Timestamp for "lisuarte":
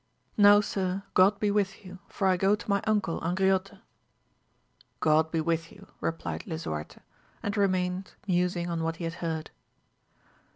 6.47-7.03